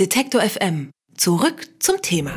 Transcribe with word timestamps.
Detektor 0.00 0.40
FM. 0.40 0.90
Zurück 1.16 1.68
zum 1.78 2.02
Thema. 2.02 2.32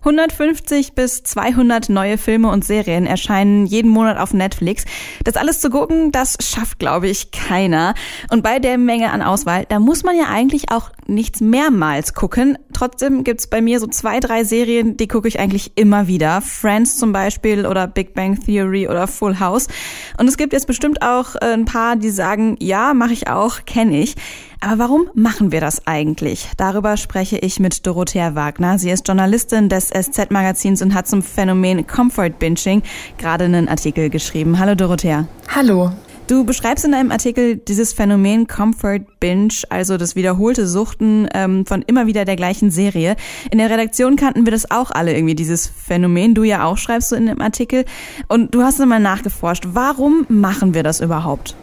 150 0.00 0.94
bis 0.94 1.22
200 1.22 1.90
neue 1.90 2.16
Filme 2.16 2.48
und 2.48 2.64
Serien 2.64 3.06
erscheinen 3.06 3.66
jeden 3.66 3.90
Monat 3.90 4.16
auf 4.16 4.32
Netflix. 4.32 4.86
Das 5.22 5.36
alles 5.36 5.60
zu 5.60 5.68
gucken, 5.68 6.10
das 6.10 6.38
schafft, 6.40 6.78
glaube 6.78 7.08
ich, 7.08 7.30
keiner. 7.30 7.94
Und 8.30 8.42
bei 8.42 8.58
der 8.58 8.78
Menge 8.78 9.12
an 9.12 9.20
Auswahl, 9.20 9.66
da 9.68 9.78
muss 9.78 10.02
man 10.02 10.16
ja 10.16 10.28
eigentlich 10.30 10.70
auch 10.70 10.90
nichts 11.06 11.42
mehrmals 11.42 12.14
gucken. 12.14 12.56
Trotzdem 12.72 13.22
gibt's 13.22 13.46
bei 13.46 13.60
mir 13.60 13.78
so 13.78 13.86
zwei, 13.86 14.18
drei 14.18 14.44
Serien, 14.44 14.96
die 14.96 15.08
gucke 15.08 15.28
ich 15.28 15.38
eigentlich 15.38 15.72
immer 15.74 16.06
wieder. 16.06 16.40
Friends 16.40 16.96
zum 16.96 17.12
Beispiel 17.12 17.66
oder 17.66 17.86
Big 17.86 18.14
Bang 18.14 18.40
Theory 18.40 18.88
oder 18.88 19.06
Full 19.06 19.40
House. 19.40 19.68
Und 20.16 20.26
es 20.26 20.38
gibt 20.38 20.54
jetzt 20.54 20.66
bestimmt 20.66 21.02
auch 21.02 21.34
äh, 21.36 21.52
ein 21.52 21.66
paar, 21.66 21.96
die 21.96 22.10
sagen, 22.10 22.56
ja, 22.60 22.94
mache 22.94 23.12
ich 23.12 23.28
auch, 23.28 23.66
kenne 23.66 24.00
ich. 24.00 24.16
Aber 24.64 24.78
warum 24.78 25.10
machen 25.14 25.50
wir 25.50 25.60
das 25.60 25.88
eigentlich? 25.88 26.48
Darüber 26.56 26.96
spreche 26.96 27.36
ich 27.36 27.58
mit 27.58 27.84
Dorothea 27.84 28.36
Wagner. 28.36 28.78
Sie 28.78 28.90
ist 28.90 29.08
Journalistin 29.08 29.68
des 29.68 29.88
SZ-Magazins 29.88 30.80
und 30.82 30.94
hat 30.94 31.08
zum 31.08 31.20
Phänomen 31.20 31.84
Comfort 31.84 32.38
Binging 32.38 32.82
gerade 33.18 33.44
einen 33.44 33.68
Artikel 33.68 34.08
geschrieben. 34.08 34.60
Hallo 34.60 34.76
Dorothea. 34.76 35.26
Hallo. 35.52 35.90
Du 36.28 36.44
beschreibst 36.44 36.84
in 36.84 36.94
einem 36.94 37.10
Artikel 37.10 37.56
dieses 37.56 37.92
Phänomen 37.92 38.46
Comfort 38.46 39.00
Binge, 39.18 39.52
also 39.68 39.96
das 39.96 40.14
wiederholte 40.14 40.68
Suchten 40.68 41.28
ähm, 41.34 41.66
von 41.66 41.82
immer 41.82 42.06
wieder 42.06 42.24
der 42.24 42.36
gleichen 42.36 42.70
Serie. 42.70 43.16
In 43.50 43.58
der 43.58 43.68
Redaktion 43.68 44.14
kannten 44.14 44.46
wir 44.46 44.52
das 44.52 44.70
auch 44.70 44.92
alle 44.92 45.12
irgendwie, 45.12 45.34
dieses 45.34 45.66
Phänomen. 45.66 46.36
Du 46.36 46.44
ja 46.44 46.64
auch 46.64 46.78
schreibst 46.78 47.10
du 47.10 47.16
in 47.16 47.26
dem 47.26 47.40
Artikel. 47.40 47.84
Und 48.28 48.54
du 48.54 48.62
hast 48.62 48.80
einmal 48.80 49.00
nachgeforscht. 49.00 49.64
Warum 49.72 50.24
machen 50.28 50.72
wir 50.72 50.84
das 50.84 51.00
überhaupt? 51.00 51.56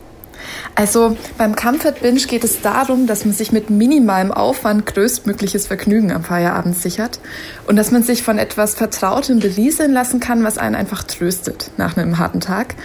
Also 0.75 1.17
beim 1.37 1.55
Comfort 1.55 2.01
Binge 2.01 2.21
geht 2.21 2.43
es 2.43 2.61
darum, 2.61 3.07
dass 3.07 3.25
man 3.25 3.33
sich 3.33 3.51
mit 3.51 3.69
minimalem 3.69 4.31
Aufwand 4.31 4.85
größtmögliches 4.85 5.67
Vergnügen 5.67 6.11
am 6.11 6.23
Feierabend 6.23 6.77
sichert 6.77 7.19
und 7.67 7.75
dass 7.75 7.91
man 7.91 8.03
sich 8.03 8.23
von 8.23 8.37
etwas 8.37 8.75
Vertrautem 8.75 9.39
berieseln 9.39 9.91
lassen 9.91 10.19
kann, 10.19 10.43
was 10.43 10.57
einen 10.57 10.75
einfach 10.75 11.03
tröstet 11.03 11.71
nach 11.77 11.97
einem 11.97 12.17
harten 12.17 12.39
Tag. 12.39 12.75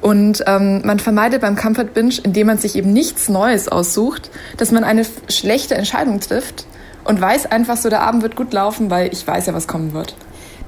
Und 0.00 0.44
ähm, 0.46 0.82
man 0.84 0.98
vermeidet 0.98 1.40
beim 1.40 1.56
Comfort 1.56 1.94
Binge, 1.94 2.14
indem 2.22 2.48
man 2.48 2.58
sich 2.58 2.76
eben 2.76 2.92
nichts 2.92 3.28
Neues 3.28 3.68
aussucht, 3.68 4.30
dass 4.56 4.70
man 4.70 4.84
eine 4.84 5.04
schlechte 5.28 5.74
Entscheidung 5.74 6.20
trifft 6.20 6.66
und 7.04 7.20
weiß 7.20 7.46
einfach 7.46 7.76
so, 7.76 7.88
der 7.88 8.02
Abend 8.02 8.22
wird 8.22 8.36
gut 8.36 8.52
laufen, 8.52 8.90
weil 8.90 9.12
ich 9.12 9.26
weiß 9.26 9.46
ja, 9.46 9.54
was 9.54 9.66
kommen 9.66 9.92
wird. 9.92 10.14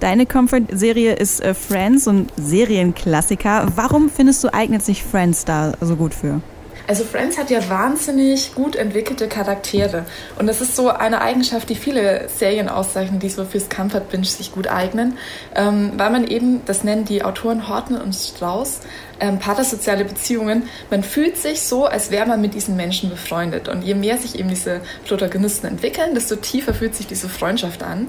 Deine 0.01 0.27
Comfort-Serie 0.27 1.15
ist 1.15 1.41
äh, 1.41 1.55
Friends 1.55 2.07
und 2.07 2.31
Serienklassiker. 2.37 3.67
Warum 3.75 4.11
findest 4.11 4.45
du, 4.45 4.55
eignet 4.55 4.85
sich 4.85 5.03
Friends 5.03 5.45
da 5.45 5.73
so 5.81 5.97
gut 5.97 6.15
für? 6.15 6.41
Also 6.87 7.05
Friends 7.05 7.37
hat 7.37 7.51
ja 7.51 7.69
wahnsinnig 7.69 8.55
gut 8.55 8.75
entwickelte 8.75 9.29
Charaktere. 9.29 10.07
Und 10.39 10.47
das 10.47 10.63
ist 10.63 10.75
so 10.75 10.89
eine 10.89 11.21
Eigenschaft, 11.21 11.69
die 11.69 11.75
viele 11.75 12.31
Serien 12.31 12.71
auszeichnen, 12.71 13.21
die 13.21 13.29
so 13.29 13.45
fürs 13.45 13.69
Comfort 13.69 14.09
Binge 14.11 14.25
sich 14.25 14.53
gut 14.53 14.69
eignen. 14.69 15.19
Ähm, 15.55 15.93
weil 15.97 16.09
man 16.11 16.27
eben, 16.27 16.63
das 16.65 16.85
nennen 16.85 17.05
die 17.05 17.23
Autoren 17.25 17.69
Hortner 17.69 18.03
und 18.03 18.15
Strauß, 18.15 18.81
ähm, 19.21 19.39
parasoziale 19.39 20.07
Beziehungen. 20.07 20.63
Man 20.91 21.03
fühlt 21.03 21.37
sich 21.37 21.61
so, 21.61 21.85
als 21.85 22.11
wäre 22.11 22.25
man 22.25 22.41
mit 22.41 22.55
diesen 22.55 22.75
Menschen 22.75 23.11
befreundet. 23.11 23.69
Und 23.69 23.83
je 23.83 23.95
mehr 23.95 24.17
sich 24.17 24.39
eben 24.39 24.49
diese 24.49 24.81
Protagonisten 25.07 25.67
entwickeln, 25.67 26.15
desto 26.15 26.37
tiefer 26.37 26.73
fühlt 26.73 26.95
sich 26.95 27.07
diese 27.07 27.29
Freundschaft 27.29 27.83
an. 27.83 28.07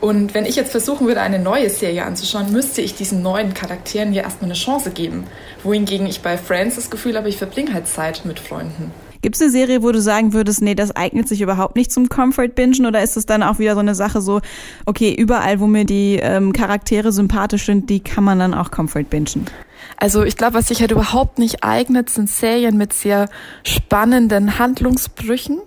Und 0.00 0.34
wenn 0.34 0.44
ich 0.44 0.56
jetzt 0.56 0.70
versuchen 0.70 1.06
würde, 1.06 1.22
eine 1.22 1.38
neue 1.38 1.70
Serie 1.70 2.04
anzuschauen, 2.04 2.52
müsste 2.52 2.82
ich 2.82 2.94
diesen 2.94 3.22
neuen 3.22 3.54
Charakteren 3.54 4.12
ja 4.12 4.22
erstmal 4.22 4.50
eine 4.50 4.58
Chance 4.58 4.90
geben. 4.90 5.24
Wohingegen 5.62 6.06
ich 6.06 6.20
bei 6.20 6.36
Friends 6.36 6.76
das 6.76 6.90
Gefühl 6.90 7.16
habe, 7.16 7.28
ich 7.28 7.38
verbringe 7.38 7.72
halt 7.72 7.88
Zeit 7.88 8.24
mit 8.24 8.38
Freunden. 8.38 8.92
Gibt 9.22 9.36
es 9.36 9.42
eine 9.42 9.50
Serie, 9.50 9.82
wo 9.82 9.90
du 9.90 10.00
sagen 10.00 10.34
würdest, 10.34 10.62
nee, 10.62 10.74
das 10.74 10.94
eignet 10.94 11.26
sich 11.26 11.40
überhaupt 11.40 11.74
nicht 11.74 11.90
zum 11.90 12.08
Comfort-Bingen 12.08 12.86
oder 12.86 13.02
ist 13.02 13.16
es 13.16 13.26
dann 13.26 13.42
auch 13.42 13.58
wieder 13.58 13.74
so 13.74 13.80
eine 13.80 13.94
Sache 13.94 14.20
so, 14.20 14.40
okay, 14.84 15.14
überall, 15.14 15.58
wo 15.58 15.66
mir 15.66 15.84
die 15.84 16.20
ähm, 16.22 16.52
Charaktere 16.52 17.10
sympathisch 17.10 17.64
sind, 17.66 17.88
die 17.90 18.00
kann 18.00 18.22
man 18.22 18.38
dann 18.38 18.54
auch 18.54 18.70
Comfort-Bingen? 18.70 19.46
Also 19.96 20.22
ich 20.22 20.36
glaube, 20.36 20.54
was 20.54 20.68
sich 20.68 20.80
halt 20.80 20.90
überhaupt 20.90 21.38
nicht 21.38 21.64
eignet, 21.64 22.10
sind 22.10 22.28
Serien 22.28 22.76
mit 22.76 22.92
sehr 22.92 23.28
spannenden 23.64 24.58
Handlungsbrüchen, 24.58 25.58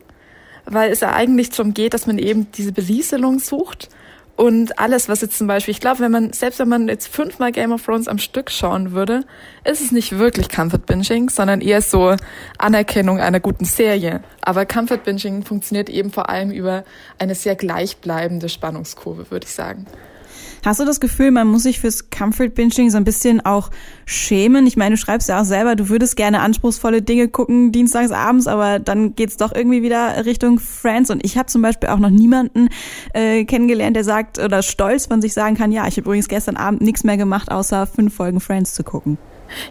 weil 0.66 0.92
es 0.92 1.00
ja 1.00 1.12
eigentlich 1.12 1.50
darum 1.50 1.74
geht, 1.74 1.94
dass 1.94 2.06
man 2.06 2.20
eben 2.20 2.48
diese 2.54 2.72
Berieselung 2.72 3.40
sucht 3.40 3.90
und 4.40 4.80
alles, 4.80 5.10
was 5.10 5.20
jetzt 5.20 5.38
zum 5.38 5.48
Beispiel, 5.48 5.74
ich 5.74 5.82
glaube, 5.82 6.00
wenn 6.00 6.14
man, 6.14 6.32
selbst 6.32 6.60
wenn 6.60 6.70
man 6.70 6.88
jetzt 6.88 7.14
fünfmal 7.14 7.52
Game 7.52 7.74
of 7.74 7.84
Thrones 7.84 8.08
am 8.08 8.20
Stück 8.20 8.52
schauen 8.52 8.94
würde, 8.94 9.26
ist 9.66 9.82
es 9.82 9.92
nicht 9.92 10.18
wirklich 10.18 10.48
Comfort 10.48 10.86
Binging, 10.86 11.30
sondern 11.30 11.60
eher 11.60 11.82
so 11.82 12.16
Anerkennung 12.58 13.20
einer 13.20 13.42
guten 13.42 13.66
Serie. 13.66 14.24
Aber 14.40 14.66
Comfort 14.66 15.04
Binging 15.04 15.44
funktioniert 15.44 15.90
eben 15.90 16.10
vor 16.10 16.30
allem 16.30 16.52
über 16.52 16.86
eine 17.18 17.36
sehr 17.36 17.58
gleichbleibende 17.58 18.48
Spannungskurve, 18.48 19.30
würde 19.30 19.46
ich 19.46 19.52
sagen. 19.52 19.88
Hast 20.66 20.80
du 20.80 20.86
das 20.86 21.00
Gefühl, 21.00 21.32
man 21.32 21.48
muss 21.48 21.64
sich 21.64 21.80
fürs 21.80 22.10
Comfort 22.10 22.50
Binging 22.50 22.90
so 22.90 22.98
ein 22.98 23.04
bisschen 23.04 23.46
auch 23.46 23.70
schämen? 24.06 24.68
Ich 24.68 24.76
meine, 24.76 24.96
du 24.96 24.98
schreibst 24.98 25.30
ja 25.30 25.42
auch 25.42 25.46
selber, 25.46 25.76
du 25.76 25.90
würdest 25.90 26.16
gerne 26.16 26.42
anspruchsvolle 26.42 27.02
Dinge 27.02 27.28
gucken 27.30 27.72
dienstags 27.72 28.12
abends, 28.12 28.48
aber 28.48 28.80
dann 28.80 29.16
geht's 29.16 29.38
doch 29.38 29.54
irgendwie 29.54 29.82
wieder 29.84 30.26
Richtung 30.26 30.60
Friends. 30.60 31.10
Und 31.10 31.24
ich 31.24 31.38
habe 31.38 31.48
zum 31.48 31.62
Beispiel 31.62 31.90
auch 31.90 32.00
noch 32.00 32.10
niemanden 32.10 32.70
äh, 33.14 33.46
kennengelernt, 33.46 33.96
der 33.96 34.04
sagt 34.04 34.40
oder 34.40 34.62
stolz 34.62 35.06
von 35.06 35.22
sich 35.22 35.34
sagen 35.34 35.56
kann, 35.56 35.72
ja, 35.72 35.88
ich 35.88 35.98
habe 35.98 36.02
übrigens 36.02 36.28
gestern 36.28 36.58
Abend 36.58 36.82
nichts 36.82 37.04
mehr 37.04 37.18
gemacht, 37.18 37.52
außer 37.52 37.86
fünf 37.86 38.14
Folgen 38.14 38.40
Friends 38.40 38.74
zu 38.74 38.84
gucken. 38.84 39.18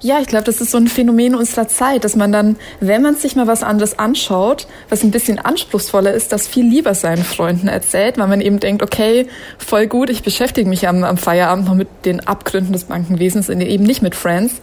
Ja, 0.00 0.20
ich 0.20 0.26
glaube, 0.26 0.44
das 0.44 0.60
ist 0.60 0.70
so 0.70 0.78
ein 0.78 0.88
Phänomen 0.88 1.34
unserer 1.34 1.68
Zeit, 1.68 2.04
dass 2.04 2.16
man 2.16 2.32
dann, 2.32 2.56
wenn 2.80 3.02
man 3.02 3.16
sich 3.16 3.36
mal 3.36 3.46
was 3.46 3.62
anderes 3.62 3.98
anschaut, 3.98 4.66
was 4.88 5.02
ein 5.02 5.10
bisschen 5.10 5.38
anspruchsvoller 5.38 6.12
ist, 6.12 6.32
das 6.32 6.46
viel 6.46 6.66
lieber 6.66 6.94
seinen 6.94 7.24
Freunden 7.24 7.68
erzählt, 7.68 8.18
weil 8.18 8.28
man 8.28 8.40
eben 8.40 8.60
denkt, 8.60 8.82
okay, 8.82 9.26
voll 9.58 9.86
gut, 9.86 10.10
ich 10.10 10.22
beschäftige 10.22 10.68
mich 10.68 10.88
am, 10.88 11.04
am 11.04 11.16
Feierabend 11.16 11.66
noch 11.66 11.74
mit 11.74 11.88
den 12.04 12.20
Abgründen 12.26 12.72
des 12.72 12.84
Bankenwesens 12.84 13.48
und 13.48 13.60
eben 13.60 13.84
nicht 13.84 14.02
mit 14.02 14.14
Friends. 14.14 14.60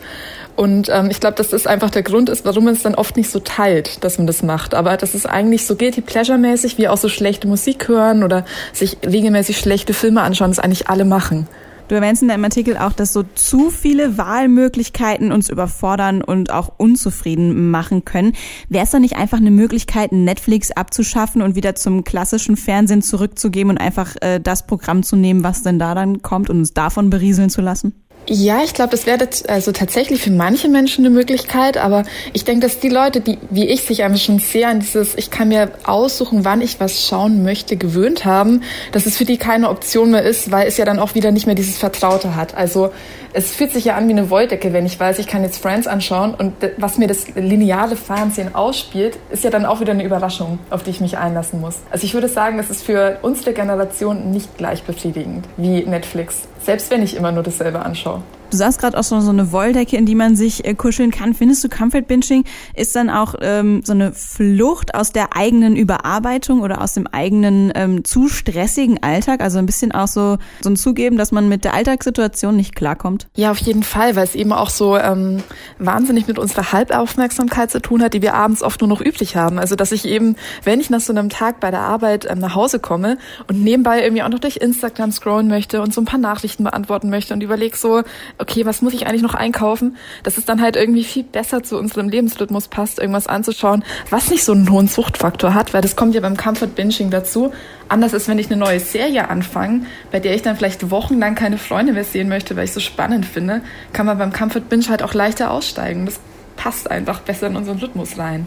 Und 0.55 0.89
ähm, 0.89 1.09
ich 1.11 1.19
glaube, 1.19 1.35
dass 1.35 1.49
das 1.49 1.67
einfach 1.67 1.89
der 1.89 2.03
Grund 2.03 2.29
ist, 2.29 2.45
warum 2.45 2.65
man 2.65 2.73
es 2.73 2.83
dann 2.83 2.95
oft 2.95 3.17
nicht 3.17 3.29
so 3.29 3.39
teilt, 3.39 4.03
dass 4.03 4.17
man 4.17 4.25
das 4.25 4.41
macht. 4.41 4.73
Aber 4.73 4.95
das 4.95 5.13
ist 5.13 5.25
eigentlich 5.25 5.65
so 5.65 5.75
guilty 5.75 6.01
pleasure-mäßig, 6.01 6.77
wie 6.77 6.87
auch 6.87 6.97
so 6.97 7.09
schlechte 7.09 7.47
Musik 7.47 7.87
hören 7.89 8.23
oder 8.23 8.45
sich 8.71 8.97
regelmäßig 9.05 9.57
schlechte 9.57 9.93
Filme 9.93 10.21
anschauen, 10.21 10.51
das 10.51 10.59
eigentlich 10.59 10.87
alle 10.87 11.03
machen. 11.03 11.47
Du 11.87 11.93
erwähnst 11.93 12.23
in 12.23 12.29
deinem 12.29 12.43
Artikel 12.43 12.77
auch, 12.77 12.93
dass 12.93 13.13
so 13.13 13.21
zu 13.35 13.69
viele 13.69 14.17
Wahlmöglichkeiten 14.17 15.31
uns 15.31 15.49
überfordern 15.49 16.23
und 16.23 16.51
auch 16.51 16.73
unzufrieden 16.77 17.69
machen 17.69 18.05
können. 18.05 18.33
Wäre 18.69 18.85
es 18.85 18.89
dann 18.89 19.03
nicht 19.03 19.17
einfach 19.17 19.37
eine 19.37 19.51
Möglichkeit, 19.51 20.11
Netflix 20.11 20.71
abzuschaffen 20.71 21.43
und 21.43 21.55
wieder 21.55 21.75
zum 21.75 22.03
klassischen 22.03 22.57
Fernsehen 22.57 23.03
zurückzugeben 23.03 23.69
und 23.69 23.77
einfach 23.77 24.15
äh, 24.21 24.39
das 24.39 24.65
Programm 24.65 25.03
zu 25.03 25.15
nehmen, 25.15 25.43
was 25.43 25.61
denn 25.61 25.77
da 25.77 25.93
dann 25.93 26.23
kommt 26.23 26.49
und 26.49 26.57
uns 26.57 26.73
davon 26.73 27.11
berieseln 27.11 27.51
zu 27.51 27.61
lassen? 27.61 27.93
Ja, 28.27 28.63
ich 28.63 28.73
glaube, 28.73 28.89
das 28.89 29.05
wäre 29.05 29.27
also 29.47 29.71
tatsächlich 29.71 30.21
für 30.21 30.31
manche 30.31 30.67
Menschen 30.67 31.05
eine 31.05 31.13
Möglichkeit, 31.13 31.77
aber 31.77 32.03
ich 32.33 32.43
denke, 32.43 32.65
dass 32.65 32.79
die 32.79 32.89
Leute, 32.89 33.21
die 33.21 33.37
wie 33.51 33.67
ich 33.67 33.83
sich 33.83 34.01
einfach 34.03 34.19
schon 34.19 34.39
sehr 34.39 34.69
an 34.69 34.79
dieses, 34.79 35.15
ich 35.15 35.29
kann 35.29 35.49
mir 35.49 35.71
aussuchen, 35.83 36.43
wann 36.43 36.61
ich 36.61 36.79
was 36.79 37.05
schauen 37.05 37.43
möchte, 37.43 37.77
gewöhnt 37.77 38.25
haben, 38.25 38.63
dass 38.91 39.05
es 39.05 39.15
für 39.15 39.25
die 39.25 39.37
keine 39.37 39.69
Option 39.69 40.09
mehr 40.09 40.23
ist, 40.23 40.51
weil 40.51 40.67
es 40.67 40.77
ja 40.77 40.85
dann 40.85 40.97
auch 40.97 41.13
wieder 41.13 41.31
nicht 41.31 41.45
mehr 41.45 41.53
dieses 41.53 41.77
Vertraute 41.77 42.35
hat. 42.35 42.55
Also 42.55 42.91
es 43.33 43.51
fühlt 43.51 43.73
sich 43.73 43.85
ja 43.85 43.95
an 43.95 44.07
wie 44.07 44.13
eine 44.13 44.29
Wolldecke, 44.29 44.73
wenn 44.73 44.85
ich 44.85 44.99
weiß, 44.99 45.19
ich 45.19 45.27
kann 45.27 45.43
jetzt 45.43 45.61
Friends 45.61 45.85
anschauen 45.85 46.33
und 46.33 46.53
was 46.77 46.97
mir 46.97 47.07
das 47.07 47.27
lineare 47.35 47.95
Fernsehen 47.97 48.55
ausspielt, 48.55 49.19
ist 49.29 49.43
ja 49.43 49.51
dann 49.51 49.65
auch 49.65 49.81
wieder 49.81 49.91
eine 49.91 50.03
Überraschung, 50.03 50.57
auf 50.71 50.83
die 50.83 50.91
ich 50.91 51.01
mich 51.01 51.17
einlassen 51.17 51.61
muss. 51.61 51.75
Also 51.91 52.05
ich 52.05 52.13
würde 52.13 52.29
sagen, 52.29 52.57
es 52.57 52.69
ist 52.71 52.83
für 52.83 53.19
unsere 53.21 53.53
Generation 53.53 54.31
nicht 54.31 54.57
gleich 54.57 54.83
befriedigend 54.83 55.45
wie 55.57 55.83
Netflix, 55.83 56.47
selbst 56.65 56.89
wenn 56.89 57.03
ich 57.03 57.15
immer 57.15 57.31
nur 57.31 57.43
dasselbe 57.43 57.79
anschaue. 57.79 58.23
Du 58.51 58.57
sagst 58.57 58.79
gerade 58.79 58.97
auch 58.97 59.03
so, 59.03 59.19
so 59.21 59.31
eine 59.31 59.51
Wolldecke, 59.51 59.97
in 59.97 60.05
die 60.05 60.15
man 60.15 60.35
sich 60.35 60.65
äh, 60.65 60.75
kuscheln 60.75 61.11
kann. 61.11 61.33
Findest 61.33 61.63
du 61.63 61.69
Comfort 61.69 62.03
Binging 62.03 62.43
ist 62.75 62.95
dann 62.95 63.09
auch 63.09 63.35
ähm, 63.41 63.81
so 63.83 63.93
eine 63.93 64.13
Flucht 64.13 64.93
aus 64.93 65.11
der 65.11 65.35
eigenen 65.35 65.75
Überarbeitung 65.75 66.61
oder 66.61 66.81
aus 66.81 66.93
dem 66.93 67.07
eigenen 67.07 67.71
ähm, 67.75 68.03
zu 68.03 68.27
stressigen 68.27 69.01
Alltag? 69.01 69.41
Also 69.41 69.57
ein 69.57 69.65
bisschen 69.65 69.91
auch 69.91 70.07
so, 70.07 70.37
so 70.61 70.69
ein 70.69 70.75
Zugeben, 70.75 71.17
dass 71.17 71.31
man 71.31 71.49
mit 71.49 71.63
der 71.63 71.73
Alltagssituation 71.73 72.55
nicht 72.55 72.75
klarkommt? 72.75 73.27
Ja, 73.35 73.51
auf 73.51 73.57
jeden 73.57 73.83
Fall, 73.83 74.15
weil 74.15 74.23
es 74.23 74.35
eben 74.35 74.53
auch 74.53 74.69
so 74.69 74.95
ähm, 74.95 75.43
wahnsinnig 75.79 76.27
mit 76.27 76.37
unserer 76.37 76.71
Halbaufmerksamkeit 76.71 77.71
zu 77.71 77.81
tun 77.81 78.03
hat, 78.03 78.13
die 78.13 78.21
wir 78.21 78.35
abends 78.35 78.61
oft 78.61 78.79
nur 78.79 78.87
noch 78.87 79.01
üblich 79.01 79.35
haben. 79.35 79.57
Also 79.57 79.75
dass 79.75 79.91
ich 79.91 80.05
eben, 80.05 80.35
wenn 80.63 80.79
ich 80.79 80.89
nach 80.89 81.01
so 81.01 81.11
einem 81.11 81.29
Tag 81.29 81.59
bei 81.59 81.71
der 81.71 81.81
Arbeit 81.81 82.27
ähm, 82.29 82.39
nach 82.39 82.55
Hause 82.55 82.79
komme 82.79 83.17
und 83.47 83.63
nebenbei 83.63 84.03
irgendwie 84.03 84.23
auch 84.23 84.29
noch 84.29 84.39
durch 84.39 84.57
Instagram 84.57 85.11
scrollen 85.11 85.47
möchte 85.47 85.81
und 85.81 85.93
so 85.93 86.01
ein 86.01 86.05
paar 86.05 86.19
Nachrichten 86.19 86.63
beantworten 86.63 87.09
möchte 87.09 87.33
und 87.33 87.41
überlege 87.41 87.75
so, 87.75 88.03
okay, 88.47 88.65
was 88.65 88.83
muss 88.83 88.93
ich 88.93 89.07
eigentlich 89.07 89.23
noch 89.23 89.33
einkaufen, 89.33 89.97
dass 90.23 90.37
es 90.37 90.45
dann 90.45 90.61
halt 90.61 90.75
irgendwie 90.75 91.03
viel 91.03 91.23
besser 91.23 91.63
zu 91.63 91.77
unserem 91.77 92.09
Lebensrhythmus 92.09 92.67
passt, 92.67 92.99
irgendwas 92.99 93.25
anzuschauen, 93.25 93.83
was 94.11 94.29
nicht 94.29 94.43
so 94.43 94.51
einen 94.51 94.69
hohen 94.69 94.87
Suchtfaktor 94.87 95.55
hat, 95.55 95.73
weil 95.73 95.81
das 95.81 95.95
kommt 95.95 96.13
ja 96.13 96.21
beim 96.21 96.37
Comfort 96.37 96.75
Binging 96.75 97.09
dazu. 97.09 97.51
Anders 97.89 98.13
ist, 98.13 98.27
wenn 98.27 98.37
ich 98.37 98.47
eine 98.47 98.57
neue 98.57 98.79
Serie 98.79 99.29
anfange, 99.29 99.87
bei 100.11 100.19
der 100.19 100.35
ich 100.35 100.43
dann 100.43 100.55
vielleicht 100.55 100.91
wochenlang 100.91 101.33
keine 101.33 101.57
Freunde 101.57 101.93
mehr 101.93 102.03
sehen 102.03 102.29
möchte, 102.29 102.55
weil 102.55 102.65
ich 102.65 102.73
so 102.73 102.79
spannend 102.79 103.25
finde, 103.25 103.61
kann 103.93 104.05
man 104.05 104.17
beim 104.19 104.31
Comfort 104.31 104.69
Binge 104.69 104.89
halt 104.89 105.01
auch 105.01 105.15
leichter 105.15 105.49
aussteigen. 105.49 106.05
Das 106.05 106.19
passt 106.55 106.89
einfach 106.91 107.21
besser 107.21 107.47
in 107.47 107.55
unseren 107.55 107.79
Rhythmus 107.79 108.17
rein. 108.19 108.45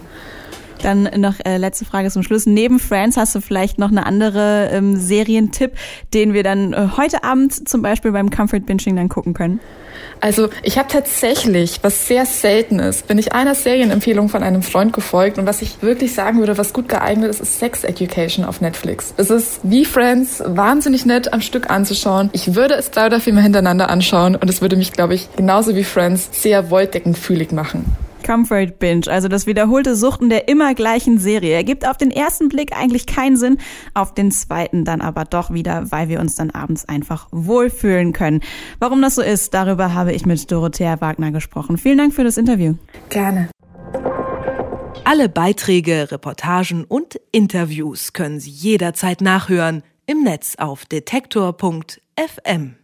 Dann 0.82 1.08
noch 1.16 1.34
äh, 1.44 1.56
letzte 1.56 1.84
Frage 1.84 2.10
zum 2.10 2.22
Schluss. 2.22 2.46
Neben 2.46 2.78
Friends 2.78 3.16
hast 3.16 3.34
du 3.34 3.40
vielleicht 3.40 3.78
noch 3.78 3.90
eine 3.90 4.06
andere 4.06 4.70
ähm, 4.72 4.96
Serientipp, 4.96 5.72
den 6.14 6.34
wir 6.34 6.42
dann 6.42 6.72
äh, 6.72 6.88
heute 6.96 7.24
Abend 7.24 7.68
zum 7.68 7.82
Beispiel 7.82 8.12
beim 8.12 8.30
Comfort 8.30 8.60
Binging 8.60 8.96
dann 8.96 9.08
gucken 9.08 9.34
können? 9.34 9.60
Also 10.20 10.48
ich 10.62 10.78
habe 10.78 10.88
tatsächlich, 10.88 11.80
was 11.82 12.08
sehr 12.08 12.26
selten 12.26 12.78
ist, 12.80 13.06
bin 13.06 13.18
ich 13.18 13.32
einer 13.32 13.54
Serienempfehlung 13.54 14.28
von 14.28 14.42
einem 14.42 14.62
Freund 14.62 14.92
gefolgt 14.92 15.38
und 15.38 15.46
was 15.46 15.62
ich 15.62 15.80
wirklich 15.82 16.14
sagen 16.14 16.38
würde, 16.38 16.58
was 16.58 16.72
gut 16.72 16.88
geeignet 16.88 17.30
ist, 17.30 17.40
ist 17.40 17.58
Sex 17.58 17.84
Education 17.84 18.44
auf 18.44 18.60
Netflix. 18.60 19.14
Es 19.16 19.30
ist 19.30 19.60
wie 19.62 19.84
Friends, 19.84 20.42
wahnsinnig 20.44 21.06
nett 21.06 21.32
am 21.32 21.40
Stück 21.40 21.70
anzuschauen. 21.70 22.30
Ich 22.32 22.54
würde 22.54 22.74
es 22.74 22.90
drei 22.90 23.06
oder 23.06 23.20
viermal 23.20 23.44
hintereinander 23.44 23.90
anschauen 23.90 24.34
und 24.34 24.50
es 24.50 24.60
würde 24.60 24.76
mich, 24.76 24.92
glaube 24.92 25.14
ich, 25.14 25.28
genauso 25.36 25.76
wie 25.76 25.84
Friends 25.84 26.28
sehr 26.32 26.70
wolldeckend 26.70 27.16
fühlig 27.16 27.52
machen. 27.52 27.84
Comfort 28.28 28.78
Binge, 28.78 29.06
also 29.08 29.26
das 29.26 29.46
wiederholte 29.46 29.96
Suchten 29.96 30.28
der 30.28 30.48
immer 30.48 30.74
gleichen 30.74 31.18
Serie. 31.18 31.54
Ergibt 31.54 31.88
auf 31.88 31.96
den 31.96 32.10
ersten 32.10 32.50
Blick 32.50 32.76
eigentlich 32.76 33.06
keinen 33.06 33.38
Sinn, 33.38 33.56
auf 33.94 34.12
den 34.12 34.30
zweiten 34.30 34.84
dann 34.84 35.00
aber 35.00 35.24
doch 35.24 35.50
wieder, 35.50 35.90
weil 35.90 36.10
wir 36.10 36.20
uns 36.20 36.34
dann 36.34 36.50
abends 36.50 36.86
einfach 36.86 37.28
wohlfühlen 37.30 38.12
können. 38.12 38.40
Warum 38.80 39.00
das 39.00 39.14
so 39.14 39.22
ist, 39.22 39.54
darüber 39.54 39.94
habe 39.94 40.12
ich 40.12 40.26
mit 40.26 40.52
Dorothea 40.52 41.00
Wagner 41.00 41.32
gesprochen. 41.32 41.78
Vielen 41.78 41.96
Dank 41.96 42.12
für 42.12 42.22
das 42.22 42.36
Interview. 42.36 42.74
Gerne. 43.08 43.48
Alle 45.04 45.30
Beiträge, 45.30 46.12
Reportagen 46.12 46.84
und 46.84 47.18
Interviews 47.32 48.12
können 48.12 48.40
Sie 48.40 48.50
jederzeit 48.50 49.22
nachhören 49.22 49.82
im 50.04 50.22
Netz 50.22 50.56
auf 50.58 50.84
detektor.fm. 50.84 52.78